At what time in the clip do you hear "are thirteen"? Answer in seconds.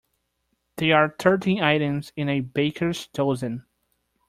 0.97-1.61